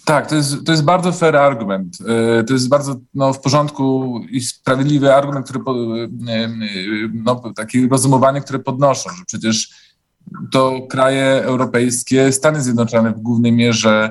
Tak, 0.09 0.27
to 0.27 0.35
jest, 0.35 0.65
to 0.67 0.73
jest 0.73 0.85
bardzo 0.85 1.13
fair 1.13 1.37
argument. 1.37 1.99
E, 2.41 2.45
to 2.45 2.53
jest 2.53 2.69
bardzo 2.69 2.97
no, 3.15 3.33
w 3.33 3.41
porządku 3.41 4.21
i 4.31 4.41
sprawiedliwy 4.41 5.15
argument, 5.15 5.47
który, 5.47 5.61
e, 6.29 6.33
e, 6.35 6.49
no, 7.15 7.53
takie 7.57 7.89
rozumowanie, 7.89 8.41
które 8.41 8.59
podnoszą, 8.59 9.11
że 9.11 9.25
przecież 9.27 9.71
to 10.53 10.81
kraje 10.91 11.25
europejskie, 11.25 12.33
Stany 12.33 12.63
Zjednoczone 12.63 13.13
w 13.13 13.21
głównej 13.21 13.53
mierze 13.53 14.11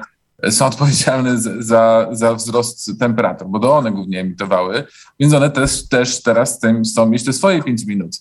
są 0.50 0.66
odpowiedzialne 0.66 1.38
za, 1.60 2.08
za 2.12 2.34
wzrost 2.34 3.00
temperatur, 3.00 3.48
bo 3.48 3.60
to 3.60 3.78
one 3.78 3.92
głównie 3.92 4.20
emitowały, 4.20 4.84
więc 5.20 5.34
one 5.34 5.50
też, 5.50 5.88
też 5.88 6.22
teraz 6.24 6.60
chcą 6.92 7.10
mieć 7.10 7.26
te 7.26 7.34
swoje 7.34 7.64
5 7.64 7.86
minut. 7.86 8.12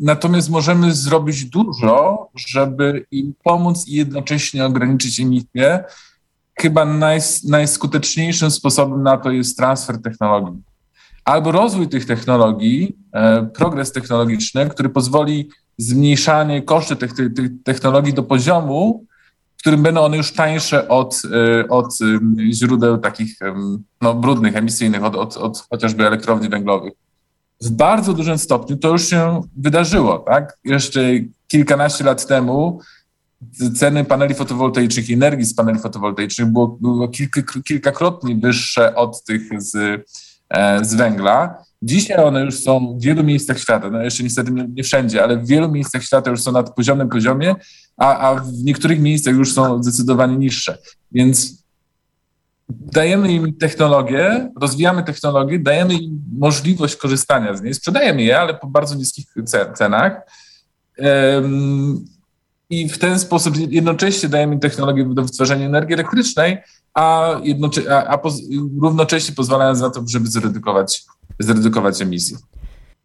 Natomiast 0.00 0.50
możemy 0.50 0.94
zrobić 0.94 1.44
dużo, 1.44 2.28
żeby 2.36 3.06
im 3.10 3.34
pomóc 3.42 3.88
i 3.88 3.94
jednocześnie 3.94 4.66
ograniczyć 4.66 5.20
emisję. 5.20 5.84
Chyba 6.60 6.84
naj, 6.84 7.20
najskuteczniejszym 7.48 8.50
sposobem 8.50 9.02
na 9.02 9.16
to 9.16 9.30
jest 9.30 9.56
transfer 9.56 10.02
technologii. 10.02 10.62
Albo 11.24 11.52
rozwój 11.52 11.88
tych 11.88 12.06
technologii, 12.06 12.96
e, 13.12 13.46
progres 13.46 13.92
technologiczny, 13.92 14.68
który 14.68 14.88
pozwoli 14.88 15.50
zmniejszanie 15.78 16.62
koszty 16.62 16.96
tych, 16.96 17.14
tych, 17.14 17.32
tych 17.34 17.50
technologii 17.62 18.14
do 18.14 18.22
poziomu, 18.22 19.04
w 19.56 19.60
którym 19.60 19.82
będą 19.82 20.00
one 20.00 20.16
już 20.16 20.32
tańsze 20.32 20.88
od, 20.88 21.22
e, 21.24 21.68
od 21.68 21.98
źródeł 22.50 22.98
takich 22.98 23.38
no, 24.00 24.14
brudnych, 24.14 24.56
emisyjnych, 24.56 25.04
od, 25.04 25.16
od, 25.16 25.36
od 25.36 25.66
chociażby 25.70 26.06
elektrowni 26.06 26.48
węglowych. 26.48 26.92
W 27.60 27.70
bardzo 27.70 28.12
dużym 28.12 28.38
stopniu 28.38 28.76
to 28.76 28.88
już 28.88 29.08
się 29.08 29.40
wydarzyło. 29.56 30.18
Tak? 30.18 30.58
Jeszcze 30.64 31.00
kilkanaście 31.48 32.04
lat 32.04 32.26
temu 32.26 32.80
ceny 33.76 34.04
paneli 34.04 34.34
fotowoltaicznych 34.34 35.10
energii 35.10 35.46
z 35.46 35.54
paneli 35.54 35.78
fotowoltaicznych 35.78 36.48
było, 36.48 36.68
było 36.68 37.08
kilka, 37.08 37.42
kilkakrotnie 37.64 38.36
wyższe 38.36 38.94
od 38.94 39.24
tych 39.24 39.62
z, 39.62 39.76
e, 40.50 40.84
z 40.84 40.94
węgla. 40.94 41.64
Dzisiaj 41.82 42.24
one 42.24 42.44
już 42.44 42.62
są 42.62 42.98
w 42.98 43.02
wielu 43.02 43.24
miejscach 43.24 43.58
świata, 43.58 43.90
no 43.90 44.02
jeszcze 44.02 44.22
niestety 44.22 44.50
nie, 44.52 44.68
nie 44.68 44.82
wszędzie, 44.82 45.22
ale 45.22 45.36
w 45.36 45.46
wielu 45.46 45.70
miejscach 45.70 46.02
świata 46.02 46.30
już 46.30 46.42
są 46.42 46.52
na 46.52 46.62
poziomym 46.62 47.08
poziomie, 47.08 47.54
a, 47.96 48.18
a 48.18 48.34
w 48.34 48.52
niektórych 48.52 49.00
miejscach 49.00 49.34
już 49.34 49.52
są 49.52 49.82
zdecydowanie 49.82 50.36
niższe. 50.36 50.78
Więc 51.12 51.64
dajemy 52.68 53.32
im 53.32 53.56
technologię, 53.56 54.50
rozwijamy 54.60 55.02
technologię, 55.02 55.58
dajemy 55.58 55.94
im 55.94 56.22
możliwość 56.38 56.96
korzystania 56.96 57.56
z 57.56 57.62
niej, 57.62 57.74
sprzedajemy 57.74 58.22
je, 58.22 58.40
ale 58.40 58.54
po 58.54 58.66
bardzo 58.66 58.94
niskich 58.94 59.26
cenach. 59.74 60.20
I 62.70 62.88
w 62.88 62.98
ten 62.98 63.18
sposób 63.18 63.56
jednocześnie 63.56 64.28
dajemy 64.28 64.58
technologię 64.58 65.04
do 65.04 65.22
wytwarzania 65.22 65.66
energii 65.66 65.94
elektrycznej, 65.94 66.58
a, 66.94 67.34
jednocze- 67.42 67.88
a, 67.90 68.06
a 68.06 68.18
poz- 68.18 68.42
równocześnie 68.82 69.34
pozwalając 69.34 69.80
na 69.80 69.90
to, 69.90 70.04
żeby 70.08 70.26
zredukować, 70.26 71.04
zredukować 71.38 72.02
emisję. 72.02 72.38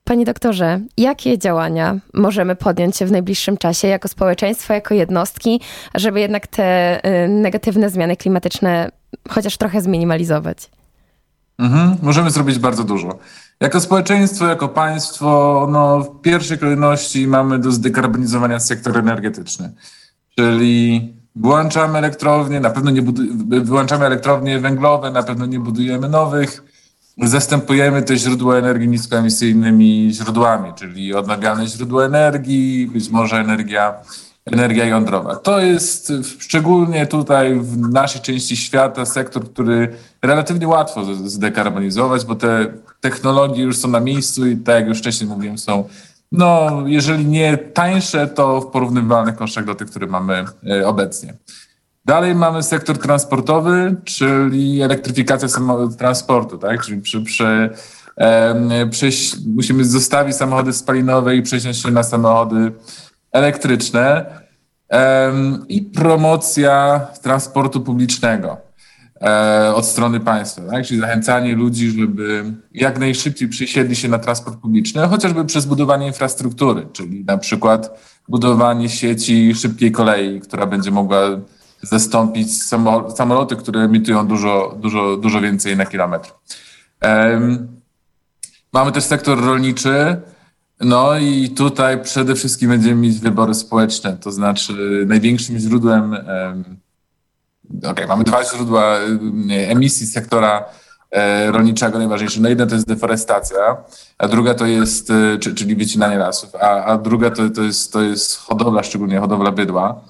Panie 0.04 0.26
doktorze, 0.26 0.80
jakie 0.98 1.38
działania 1.38 2.00
możemy 2.14 2.56
podjąć 2.56 2.98
w 2.98 3.12
najbliższym 3.12 3.58
czasie 3.58 3.88
jako 3.88 4.08
społeczeństwo, 4.08 4.74
jako 4.74 4.94
jednostki, 4.94 5.62
żeby 5.96 6.20
jednak 6.20 6.48
te 6.48 7.00
y, 7.26 7.28
negatywne 7.28 7.90
zmiany 7.90 8.18
klimatyczne 8.18 8.92
chociaż 9.30 9.58
trochę 9.58 9.82
zminimalizować? 9.82 10.70
Mhm, 11.60 11.98
możemy 12.02 12.32
zrobić 12.32 12.60
bardzo 12.60 12.84
dużo. 12.84 13.20
Jako 13.60 13.80
społeczeństwo, 13.82 14.48
jako 14.48 14.68
państwo, 14.68 15.68
no, 15.72 16.00
w 16.00 16.22
pierwszej 16.22 16.58
kolejności 16.58 17.28
mamy 17.28 17.60
do 17.60 17.72
zdekarbonizowania 17.72 18.60
sektor 18.60 18.98
energetyczny, 18.98 19.74
czyli 20.36 21.14
wyłączamy 21.36 21.98
elektrownie, 21.98 22.60
na 22.60 22.70
pewno 22.70 22.92
nie 22.92 23.02
wyłączamy 23.62 24.06
elektrownie 24.06 24.60
węglowe, 24.60 25.12
na 25.12 25.24
pewno 25.24 25.46
nie 25.46 25.60
budujemy 25.60 26.10
nowych, 26.10 26.64
zastępujemy 27.24 28.04
te 28.04 28.18
źródła 28.18 28.56
energii 28.56 28.88
niskoemisyjnymi 28.88 30.10
źródłami, 30.14 30.74
czyli 30.74 31.14
odnawialne 31.14 31.68
źródła 31.68 32.06
energii, 32.06 32.88
być 32.94 33.10
może 33.10 33.38
energia, 33.38 33.94
energia 34.46 34.86
jądrowa. 34.86 35.36
To 35.36 35.60
jest 35.60 36.14
szczególnie 36.40 37.08
tutaj 37.08 37.60
w 37.60 37.78
naszej 37.78 38.22
części 38.22 38.58
świata 38.58 39.06
sektor, 39.06 39.44
który 39.44 39.96
relatywnie 40.22 40.68
łatwo 40.68 41.06
zdekarbonizować, 41.16 42.26
bo 42.26 42.36
te 42.36 42.74
technologie 43.02 43.64
już 43.64 43.78
są 43.78 43.88
na 43.88 44.00
miejscu 44.00 44.48
i 44.48 44.58
tak 44.58 44.76
jak 44.76 44.88
już 44.88 45.00
wcześniej 45.00 45.30
mówiłem, 45.30 45.58
są 45.58 45.90
no, 46.32 46.84
jeżeli 46.86 47.26
nie 47.26 47.58
tańsze, 47.58 48.28
to 48.28 48.62
w 48.62 48.68
porównywalnych 48.68 49.36
kosztach 49.36 49.66
do 49.66 49.76
tych, 49.76 49.90
które 49.90 50.08
mamy 50.08 50.46
e, 50.70 50.88
obecnie. 50.88 51.34
Dalej 52.06 52.36
mamy 52.36 52.64
sektor 52.64 52.98
transportowy, 52.98 53.96
czyli 54.04 54.82
elektryfikacja 54.82 55.48
transportu, 55.98 56.58
tak? 56.58 56.82
Czyli 56.82 57.02
przy, 57.02 57.22
przy, 57.22 57.70
przejść, 58.92 59.36
musimy 59.56 59.86
zostawić 59.86 60.36
samochody 60.36 60.74
spalinowe 60.74 61.36
i 61.36 61.42
przesiąść 61.42 61.84
się 61.84 61.92
na 61.92 62.04
samochody 62.04 62.72
elektryczne 63.36 64.26
i 65.70 65.82
promocja 65.82 67.08
transportu 67.22 67.82
publicznego 67.82 68.58
e, 69.22 69.74
od 69.76 69.86
strony 69.86 70.20
państwa, 70.20 70.62
tak? 70.62 70.86
czyli 70.86 71.00
zachęcanie 71.00 71.56
ludzi, 71.56 71.92
żeby 71.92 72.54
jak 72.74 73.00
najszybciej 73.00 73.48
przysiedli 73.48 73.96
się 73.96 74.08
na 74.10 74.20
transport 74.20 74.58
publiczny, 74.58 75.08
chociażby 75.08 75.46
przez 75.46 75.66
budowanie 75.66 76.08
infrastruktury, 76.08 76.88
czyli 76.94 77.26
na 77.26 77.38
przykład 77.38 78.00
budowanie 78.30 78.90
sieci 78.90 79.56
szybkiej 79.56 79.92
kolei, 79.92 80.42
która 80.42 80.66
będzie 80.66 80.92
mogła 80.92 81.20
zastąpić 81.82 82.64
samoloty, 83.16 83.56
które 83.56 83.82
emitują 83.82 84.28
dużo, 84.28 84.78
dużo, 84.82 85.18
dużo 85.18 85.42
więcej 85.42 85.78
na 85.78 85.86
kilometr. 85.86 86.34
Mamy 88.74 88.92
też 88.92 89.04
sektor 89.04 89.46
rolniczy, 89.46 90.22
no 90.80 91.18
i 91.18 91.50
tutaj 91.50 92.04
przede 92.04 92.36
wszystkim 92.36 92.70
będziemy 92.70 92.96
mieć 92.96 93.20
wybory 93.20 93.54
społeczne, 93.54 94.18
to 94.18 94.32
znaczy 94.32 95.04
największym 95.08 95.58
źródłem, 95.58 96.14
okej, 97.78 97.92
okay, 97.92 98.08
mamy 98.08 98.24
dwa 98.24 98.44
źródła 98.44 98.98
emisji 99.50 100.08
sektora 100.08 100.66
e, 101.12 101.52
rolniczego 101.52 101.98
najważniejsze. 101.98 102.42
No 102.42 102.50
jedna 102.50 102.66
to 102.66 102.76
jest 102.76 102.88
deforestacja, 102.88 103.78
a 104.18 104.28
druga 104.28 104.54
to 104.54 104.66
jest, 104.66 105.12
e, 105.12 105.38
czyli 105.40 105.76
wycinanie 105.76 106.18
lasów, 106.18 106.56
a, 106.56 106.84
a 106.84 106.98
druga 106.98 107.32
to, 107.32 107.50
to, 107.50 107.62
jest, 107.62 107.94
to 107.94 108.02
jest 108.02 108.36
hodowla, 108.38 108.84
szczególnie 108.84 109.20
hodowla 109.20 109.52
bydła. 109.52 110.02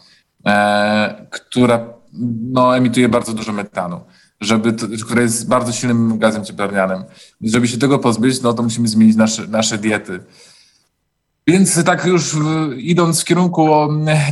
E, 0.45 1.27
która 1.29 1.85
no, 2.51 2.77
emituje 2.77 3.09
bardzo 3.09 3.33
dużo 3.33 3.53
metanu, 3.53 4.01
żeby 4.41 4.73
to, 4.73 4.85
która 5.05 5.21
jest 5.21 5.47
bardzo 5.47 5.71
silnym 5.71 6.19
gazem 6.19 6.45
cieplarnianym. 6.45 7.03
Żeby 7.41 7.67
się 7.67 7.77
tego 7.77 7.99
pozbyć, 7.99 8.41
no 8.41 8.53
to 8.53 8.63
musimy 8.63 8.87
zmienić 8.87 9.15
nasze, 9.15 9.47
nasze 9.47 9.77
diety. 9.77 10.19
Więc 11.47 11.83
tak 11.83 12.05
już 12.05 12.35
idąc 12.77 13.21
w 13.21 13.25
kierunku 13.25 13.69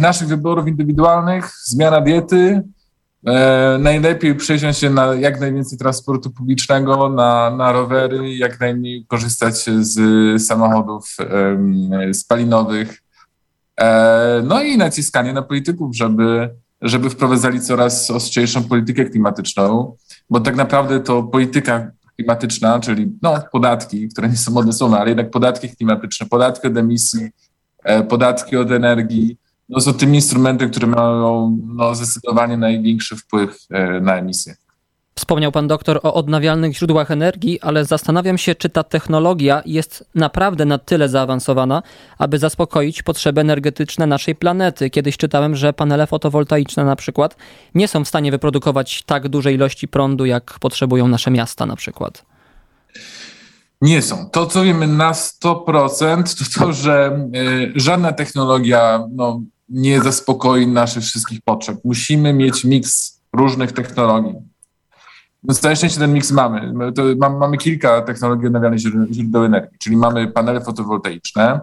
naszych 0.01 0.27
wyborów 0.27 0.67
indywidualnych, 0.67 1.53
zmiana 1.65 2.01
diety, 2.01 2.61
e, 3.25 3.77
najlepiej 3.79 4.35
przesiąść 4.35 4.79
się 4.79 4.89
na 4.89 5.05
jak 5.05 5.39
najwięcej 5.39 5.77
transportu 5.77 6.31
publicznego, 6.31 7.09
na, 7.09 7.55
na 7.55 7.71
rowery, 7.71 8.35
jak 8.35 8.59
najmniej 8.59 9.05
korzystać 9.07 9.65
z 9.79 9.97
samochodów 10.47 11.15
e, 11.19 12.13
spalinowych, 12.13 13.03
E, 13.79 14.41
no 14.45 14.63
i 14.63 14.77
naciskanie 14.77 15.33
na 15.33 15.41
polityków, 15.41 15.95
żeby, 15.95 16.49
żeby 16.81 17.09
wprowadzali 17.09 17.61
coraz 17.61 18.11
ostrzejszą 18.11 18.63
politykę 18.63 19.05
klimatyczną, 19.05 19.95
bo 20.29 20.39
tak 20.39 20.55
naprawdę 20.55 20.99
to 20.99 21.23
polityka 21.23 21.91
klimatyczna, 22.15 22.79
czyli 22.79 23.11
no, 23.21 23.39
podatki, 23.51 24.09
które 24.09 24.29
nie 24.29 24.37
są 24.37 24.57
odnesone, 24.57 24.99
ale 24.99 25.09
jednak 25.09 25.31
podatki 25.31 25.69
klimatyczne, 25.69 26.27
podatki 26.27 26.67
od 26.67 26.77
emisji, 26.77 27.29
e, 27.83 28.03
podatki 28.03 28.57
od 28.57 28.71
energii, 28.71 29.37
no, 29.69 29.79
są 29.81 29.93
tym 29.93 30.15
instrumentem, 30.15 30.69
które 30.69 30.87
mają 30.87 31.57
no, 31.65 31.95
zdecydowanie 31.95 32.57
największy 32.57 33.15
wpływ 33.15 33.57
e, 33.69 34.01
na 34.01 34.15
emisję. 34.15 34.55
Wspomniał 35.15 35.51
pan 35.51 35.67
doktor 35.67 35.99
o 36.03 36.13
odnawialnych 36.13 36.77
źródłach 36.77 37.11
energii, 37.11 37.61
ale 37.61 37.85
zastanawiam 37.85 38.37
się, 38.37 38.55
czy 38.55 38.69
ta 38.69 38.83
technologia 38.83 39.61
jest 39.65 40.05
naprawdę 40.15 40.65
na 40.65 40.77
tyle 40.77 41.09
zaawansowana, 41.09 41.83
aby 42.17 42.39
zaspokoić 42.39 43.03
potrzeby 43.03 43.41
energetyczne 43.41 44.07
naszej 44.07 44.35
planety. 44.35 44.89
Kiedyś 44.89 45.17
czytałem, 45.17 45.55
że 45.55 45.73
panele 45.73 46.07
fotowoltaiczne 46.07 46.85
na 46.85 46.95
przykład 46.95 47.35
nie 47.75 47.87
są 47.87 48.05
w 48.05 48.07
stanie 48.07 48.31
wyprodukować 48.31 49.03
tak 49.03 49.27
dużej 49.27 49.55
ilości 49.55 49.87
prądu, 49.87 50.25
jak 50.25 50.59
potrzebują 50.59 51.07
nasze 51.07 51.31
miasta 51.31 51.65
na 51.65 51.75
przykład. 51.75 52.25
Nie 53.81 54.01
są. 54.01 54.29
To, 54.29 54.45
co 54.45 54.63
wiemy 54.63 54.87
na 54.87 55.11
100%, 55.11 56.23
to 56.37 56.59
to, 56.59 56.73
że 56.73 57.27
y, 57.35 57.73
żadna 57.75 58.11
technologia 58.11 59.07
no, 59.11 59.41
nie 59.69 60.01
zaspokoi 60.01 60.67
naszych 60.67 61.03
wszystkich 61.03 61.41
potrzeb. 61.41 61.77
Musimy 61.83 62.33
mieć 62.33 62.63
miks 62.63 63.21
różnych 63.33 63.71
technologii 63.71 64.52
no 65.43 65.53
całe 65.53 65.75
szczęście 65.75 65.99
ten 65.99 66.13
miks 66.13 66.31
mamy. 66.31 66.73
To 66.95 67.29
mamy 67.29 67.57
kilka 67.57 68.01
technologii 68.01 68.47
odnawialnych 68.47 68.79
źródeł 69.11 69.43
energii, 69.43 69.77
czyli 69.79 69.97
mamy 69.97 70.27
panele 70.27 70.61
fotowoltaiczne, 70.61 71.59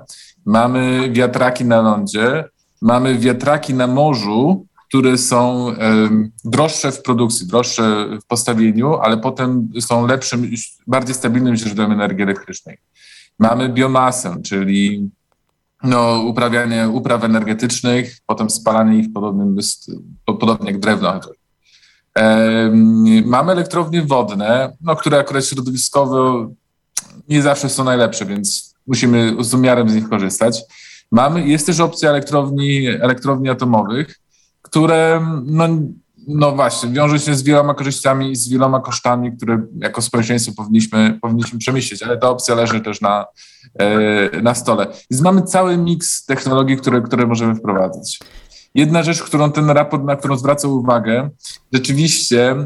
mamy 0.47 1.11
wiatraki 1.13 1.65
na 1.65 1.81
lądzie, 1.81 2.45
mamy 2.83 3.19
wiatraki 3.19 3.75
na 3.75 3.87
morzu, 3.87 4.67
które 4.89 5.19
są 5.19 5.65
um, 5.65 6.31
droższe 6.45 6.93
w 6.93 7.03
produkcji, 7.03 7.47
droższe 7.47 8.07
w 8.23 8.27
postawieniu, 8.27 8.95
ale 8.95 9.17
potem 9.19 9.69
są 9.81 10.07
lepszym, 10.07 10.51
bardziej 10.87 11.15
stabilnym 11.15 11.57
źródłem 11.57 11.93
energii 11.93 12.23
elektrycznej. 12.23 12.79
Mamy 13.39 13.69
biomasę, 13.69 14.37
czyli 14.45 15.11
no, 15.83 16.23
uprawianie 16.23 16.89
upraw 16.89 17.25
energetycznych, 17.25 18.19
potem 18.27 18.51
spalanie 18.51 18.99
ich 18.99 19.13
podobnym, 19.13 19.57
podobnie 20.25 20.71
jak 20.71 20.81
drewno. 20.81 21.21
Mamy 23.25 23.53
elektrownie 23.53 24.03
wodne, 24.03 24.77
no, 24.81 24.97
które 24.97 25.19
akurat 25.19 25.45
środowiskowo 25.45 26.47
nie 27.29 27.43
zawsze 27.43 27.69
są 27.69 27.85
najlepsze, 27.85 28.27
więc 28.27 28.75
musimy 28.87 29.37
z 29.41 29.55
umiarem 29.55 29.89
z 29.89 29.95
nich 29.95 30.09
korzystać. 30.09 30.63
Mamy, 31.11 31.47
jest 31.47 31.67
też 31.67 31.81
opcja 31.81 32.11
elektrowni, 32.11 32.87
elektrowni 32.87 33.49
atomowych, 33.49 34.21
które 34.63 35.27
no, 35.45 35.69
no 36.29 36.53
właśnie, 36.53 36.91
wiąże 36.91 37.19
się 37.19 37.35
z 37.35 37.43
wieloma 37.43 37.75
korzyściami 37.75 38.31
i 38.31 38.37
z 38.37 38.49
wieloma 38.49 38.81
kosztami, 38.81 39.37
które 39.37 39.63
jako 39.79 40.03
społeczeństwo 40.03 40.53
powinniśmy, 40.57 41.19
powinniśmy 41.23 41.59
przemyśleć, 41.59 42.03
ale 42.03 42.19
ta 42.19 42.29
opcja 42.29 42.55
leży 42.55 42.81
też 42.81 43.01
na, 43.01 43.27
e, 43.79 44.43
na 44.43 44.55
stole. 44.55 44.87
Więc 45.11 45.23
mamy 45.23 45.43
cały 45.43 45.77
miks 45.77 46.25
technologii, 46.25 46.77
które, 46.77 47.03
które 47.03 47.27
możemy 47.27 47.55
wprowadzić. 47.55 48.21
Jedna 48.75 49.03
rzecz, 49.03 49.23
którą 49.23 49.53
ten 49.53 49.71
raport, 49.71 50.05
na 50.05 50.17
którą 50.17 50.37
zwraca 50.37 50.69
uwagę, 50.69 51.31
rzeczywiście 51.73 52.57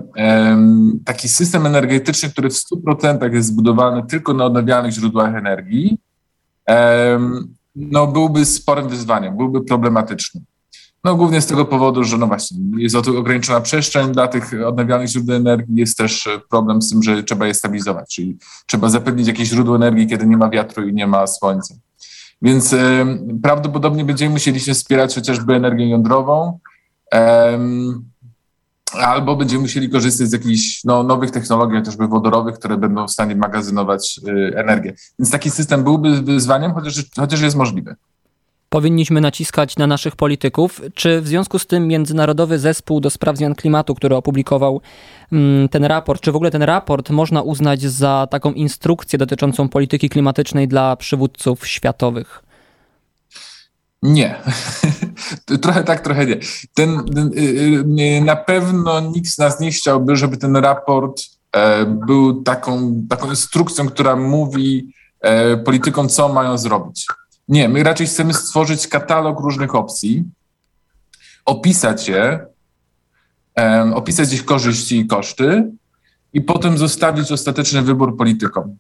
taki 1.05 1.29
system 1.29 1.67
energetyczny, 1.67 2.31
który 2.31 2.51
w 2.51 2.53
100% 2.53 3.35
jest 3.35 3.49
zbudowany 3.49 4.03
tylko 4.07 4.35
na 4.35 4.45
odnawialnych 4.45 4.93
źródłach 4.93 5.35
energii, 5.35 5.99
no 7.77 8.07
byłby 8.07 8.45
sporym 8.45 8.89
wyzwaniem, 8.89 9.37
byłby 9.37 9.65
problematyczny. 9.65 10.41
No 11.05 11.17
głównie 11.17 11.41
z 11.41 11.47
tego 11.47 11.65
powodu, 11.65 12.05
że 12.05 12.19
no 12.19 12.27
właśnie 12.27 12.59
jest 12.77 12.97
ograniczona 12.97 13.61
przestrzeń 13.61 14.13
dla 14.13 14.29
tych 14.29 14.53
odnawialnych 14.67 15.09
źródeł 15.09 15.37
energii, 15.37 15.75
jest 15.77 15.99
też 15.99 16.29
problem 16.51 16.83
z 16.83 16.91
tym, 16.91 17.03
że 17.03 17.23
trzeba 17.23 17.47
je 17.47 17.55
stabilizować, 17.55 18.15
czyli 18.15 18.39
trzeba 18.67 18.89
zapewnić 18.89 19.29
jakieś 19.29 19.49
źródło 19.49 19.77
energii, 19.77 20.07
kiedy 20.07 20.27
nie 20.27 20.37
ma 20.37 20.51
wiatru 20.51 20.89
i 20.89 20.95
nie 20.95 21.07
ma 21.07 21.27
słońca. 21.27 21.75
Więc 22.43 22.75
prawdopodobnie 23.43 24.05
będziemy 24.05 24.33
musieli 24.33 24.61
się 24.61 24.75
wspierać 24.75 25.15
chociażby 25.15 25.55
energią 25.55 25.87
jądrową, 25.87 26.59
albo 28.93 29.37
będziemy 29.37 29.63
musieli 29.63 29.91
korzystać 29.91 30.29
z 30.29 30.33
jakichś 30.33 30.85
no, 30.85 31.03
nowych 31.03 31.31
technologii, 31.31 31.79
chociażby 31.79 32.09
wodorowych, 32.09 32.59
które 32.59 32.77
będą 32.77 33.07
w 33.07 33.11
stanie 33.11 33.37
magazynować 33.37 34.21
y, 34.29 34.53
energię. 34.57 34.95
Więc 35.19 35.31
taki 35.31 35.51
system 35.51 35.85
byłby 35.85 36.23
wyzwaniem, 36.23 36.73
chociaż, 36.73 37.05
chociaż 37.17 37.41
jest 37.41 37.57
możliwy 37.57 37.97
powinniśmy 38.75 39.21
naciskać 39.21 39.77
na 39.77 39.87
naszych 39.87 40.17
polityków? 40.17 40.81
Czy 40.95 41.21
w 41.21 41.29
związku 41.29 41.59
z 41.59 41.67
tym 41.67 41.89
Międzynarodowy 41.89 42.59
Zespół 42.59 43.01
do 43.01 43.11
Spraw 43.11 43.37
Zmian 43.37 43.55
Klimatu, 43.55 43.95
który 43.95 44.17
opublikował 44.17 44.81
mm, 45.33 45.69
ten 45.69 45.85
raport, 45.85 46.21
czy 46.21 46.33
w 46.33 46.37
ogóle 46.37 46.51
ten 46.51 46.63
raport 46.63 47.11
można 47.11 47.43
uznać 47.43 47.83
za 47.83 48.29
taką 48.31 48.53
instrukcję 48.53 49.19
dotyczącą 49.19 49.69
polityki 49.69 50.09
klimatycznej 50.09 50.69
dla 50.69 50.97
przywódców 50.97 51.67
światowych? 51.67 52.43
Nie. 54.03 54.35
trochę 55.63 55.85
tak, 55.85 56.01
trochę 56.01 56.27
nie. 56.27 56.37
Ten, 56.75 57.05
ten, 57.15 57.31
y, 57.39 57.41
y, 58.01 58.21
na 58.25 58.37
pewno 58.37 59.01
nikt 59.01 59.29
z 59.29 59.39
nas 59.39 59.61
nie 59.61 59.71
chciałby, 59.71 60.17
żeby 60.17 60.37
ten 60.37 60.57
raport 60.57 61.23
e, 61.53 61.85
był 61.87 62.43
taką, 62.43 63.03
taką 63.09 63.31
instrukcją, 63.31 63.89
która 63.89 64.17
mówi 64.17 64.93
e, 65.21 65.57
politykom, 65.57 66.09
co 66.09 66.29
mają 66.29 66.59
zrobić. 66.59 67.07
Nie, 67.49 67.69
my 67.69 67.83
raczej 67.83 68.07
chcemy 68.07 68.35
stworzyć 68.35 68.89
katalog 68.89 69.41
różnych 69.41 69.75
opcji, 69.75 70.25
opisać 71.45 72.09
je, 72.09 72.47
um, 73.57 73.93
opisać 73.93 74.33
ich 74.33 74.45
korzyści 74.45 74.99
i 74.99 75.07
koszty 75.07 75.73
i 76.33 76.41
potem 76.41 76.79
zostawić 76.79 77.33
ostateczny 77.33 77.83
wybór 77.83 78.17
politykom. 78.17 78.77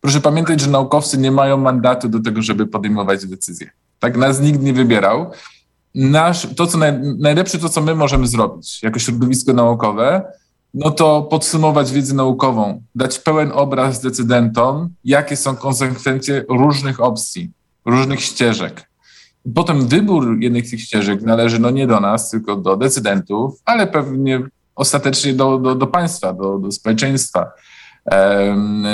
Proszę 0.00 0.20
pamiętać, 0.20 0.60
że 0.60 0.70
naukowcy 0.70 1.18
nie 1.18 1.30
mają 1.30 1.56
mandatu 1.56 2.08
do 2.08 2.20
tego, 2.20 2.42
żeby 2.42 2.66
podejmować 2.66 3.26
decyzje. 3.26 3.70
Tak 3.98 4.16
nas 4.16 4.40
nikt 4.40 4.62
nie 4.62 4.72
wybierał. 4.72 5.30
Nasz, 5.94 6.48
to, 6.56 6.66
co 6.66 6.78
naj, 6.78 6.92
najlepsze, 7.18 7.58
to 7.58 7.68
co 7.68 7.80
my 7.80 7.94
możemy 7.94 8.26
zrobić 8.26 8.82
jako 8.82 8.98
środowisko 8.98 9.52
naukowe, 9.52 10.22
no 10.74 10.90
to 10.90 11.22
podsumować 11.22 11.92
wiedzę 11.92 12.14
naukową, 12.14 12.82
dać 12.94 13.18
pełen 13.18 13.52
obraz 13.52 14.00
decydentom, 14.00 14.90
jakie 15.04 15.36
są 15.36 15.56
konsekwencje 15.56 16.44
różnych 16.48 17.00
opcji 17.00 17.50
różnych 17.84 18.20
ścieżek. 18.20 18.90
Potem 19.54 19.88
wybór 19.88 20.38
jednych 20.40 20.66
z 20.66 20.70
tych 20.70 20.80
ścieżek 20.80 21.22
należy 21.22 21.58
no 21.58 21.70
nie 21.70 21.86
do 21.86 22.00
nas, 22.00 22.30
tylko 22.30 22.56
do 22.56 22.76
decydentów, 22.76 23.60
ale 23.64 23.86
pewnie 23.86 24.40
ostatecznie 24.74 25.34
do, 25.34 25.58
do, 25.58 25.74
do 25.74 25.86
państwa, 25.86 26.32
do, 26.32 26.58
do 26.58 26.72
społeczeństwa. 26.72 27.50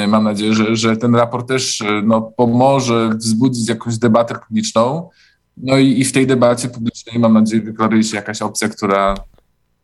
Mam 0.09 0.25
nadzieję, 0.25 0.55
że, 0.55 0.77
że 0.77 0.97
ten 0.97 1.15
raport 1.15 1.49
też 1.49 1.83
no, 2.05 2.23
pomoże 2.23 3.11
wzbudzić 3.15 3.69
jakąś 3.69 3.99
debatę 3.99 4.35
publiczną. 4.49 5.09
No 5.57 5.79
i, 5.79 6.01
i 6.01 6.05
w 6.05 6.13
tej 6.13 6.27
debacie 6.27 6.69
publicznej 6.69 7.19
mam 7.19 7.35
nadzieję 7.35 7.63
wyklaruje 7.63 8.05
się 8.05 8.17
jakaś 8.17 8.43
opcja, 8.43 8.69
która 8.69 9.15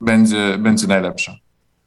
będzie, 0.01 0.59
będzie 0.59 0.87
najlepsza. 0.87 1.33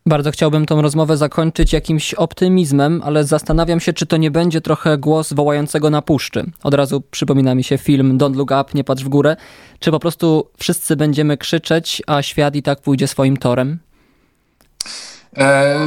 Bardzo 0.06 0.32
chciałbym 0.32 0.66
tą 0.66 0.82
rozmowę 0.82 1.18
zakończyć 1.18 1.74
jakimś 1.74 2.14
optymizmem, 2.14 3.02
ale 3.04 3.24
zastanawiam 3.24 3.80
się, 3.80 3.94
czy 3.94 4.06
to 4.06 4.18
nie 4.18 4.32
będzie 4.32 4.62
trochę 4.62 4.98
głos 4.98 5.34
wołającego 5.34 5.90
na 5.90 6.02
puszczy. 6.02 6.52
Od 6.64 6.74
razu 6.74 7.02
przypomina 7.12 7.56
mi 7.56 7.64
się 7.64 7.78
film 7.78 8.18
Don't 8.18 8.36
Look 8.36 8.52
Up, 8.52 8.66
nie 8.74 8.84
patrz 8.84 9.04
w 9.04 9.10
górę. 9.10 9.36
Czy 9.80 9.92
po 9.92 10.00
prostu 10.00 10.50
wszyscy 10.58 10.96
będziemy 10.96 11.38
krzyczeć, 11.38 12.02
a 12.08 12.22
świat 12.22 12.56
i 12.56 12.64
tak 12.64 12.82
pójdzie 12.82 13.08
swoim 13.08 13.38
torem? 13.38 13.80
E, 15.38 15.78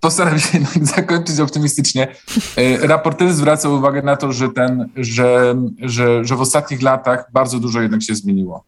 postaram 0.00 0.38
się 0.38 0.58
zakończyć 0.96 1.40
optymistycznie. 1.40 2.08
E, 2.56 2.86
raporter 2.86 3.32
zwraca 3.32 3.68
uwagę 3.68 4.02
na 4.02 4.16
to, 4.16 4.32
że, 4.32 4.48
ten, 4.48 4.88
że, 4.96 5.54
że, 5.82 6.24
że 6.24 6.36
w 6.36 6.40
ostatnich 6.40 6.82
latach 6.82 7.24
bardzo 7.32 7.60
dużo 7.60 7.80
jednak 7.80 8.02
się 8.02 8.14
zmieniło. 8.14 8.64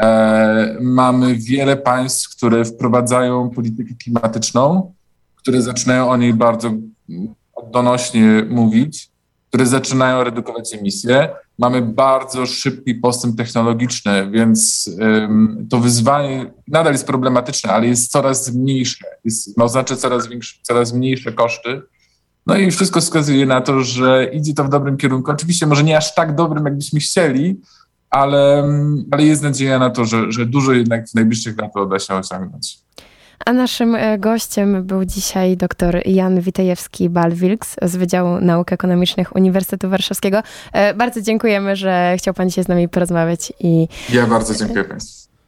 E, 0.00 0.76
mamy 0.80 1.34
wiele 1.34 1.76
państw, 1.76 2.36
które 2.36 2.64
wprowadzają 2.64 3.50
politykę 3.50 3.94
klimatyczną, 4.02 4.94
które 5.36 5.62
zaczynają 5.62 6.10
o 6.10 6.16
niej 6.16 6.34
bardzo 6.34 6.70
donośnie 7.72 8.46
mówić, 8.50 9.10
które 9.48 9.66
zaczynają 9.66 10.24
redukować 10.24 10.74
emisje. 10.74 11.28
Mamy 11.58 11.82
bardzo 11.82 12.46
szybki 12.46 12.94
postęp 12.94 13.36
technologiczny, 13.36 14.30
więc 14.30 14.90
to 15.70 15.78
wyzwanie 15.78 16.52
nadal 16.68 16.92
jest 16.92 17.06
problematyczne, 17.06 17.72
ale 17.72 17.86
jest 17.86 18.10
coraz 18.10 18.54
mniejsze, 18.54 19.04
jest, 19.24 19.56
ma 19.56 19.64
oznacza 19.64 19.96
coraz, 19.96 20.26
większe, 20.26 20.58
coraz 20.62 20.92
mniejsze 20.92 21.32
koszty. 21.32 21.82
No 22.46 22.56
i 22.56 22.70
wszystko 22.70 23.00
wskazuje 23.00 23.46
na 23.46 23.60
to, 23.60 23.80
że 23.80 24.30
idzie 24.32 24.54
to 24.54 24.64
w 24.64 24.68
dobrym 24.68 24.96
kierunku. 24.96 25.30
Oczywiście 25.30 25.66
może 25.66 25.84
nie 25.84 25.96
aż 25.96 26.14
tak 26.14 26.34
dobrym, 26.34 26.64
jakbyśmy 26.64 27.00
chcieli, 27.00 27.60
ale, 28.10 28.64
ale 29.10 29.24
jest 29.24 29.42
nadzieja 29.42 29.78
na 29.78 29.90
to, 29.90 30.04
że, 30.04 30.32
że 30.32 30.46
dużo 30.46 30.72
jednak 30.72 31.08
w 31.08 31.14
najbliższych 31.14 31.58
latach 31.58 31.82
uda 31.86 31.98
się 31.98 32.14
osiągnąć. 32.14 32.78
A 33.46 33.52
naszym 33.52 33.94
e, 33.94 34.18
gościem 34.18 34.84
był 34.86 35.04
dzisiaj 35.04 35.56
dr 35.56 36.02
Jan 36.06 36.40
Witajewski-Balwilks 36.40 37.76
z 37.82 37.96
Wydziału 37.96 38.40
Nauk 38.40 38.72
Ekonomicznych 38.72 39.36
Uniwersytetu 39.36 39.90
Warszawskiego. 39.90 40.42
E, 40.72 40.94
bardzo 40.94 41.22
dziękujemy, 41.22 41.76
że 41.76 42.14
chciał 42.18 42.34
Pan 42.34 42.48
dzisiaj 42.48 42.64
z 42.64 42.68
nami 42.68 42.88
porozmawiać. 42.88 43.52
I... 43.60 43.88
Ja 44.12 44.26
bardzo 44.26 44.54
dziękuję 44.54 44.84
Państwu. 44.84 45.19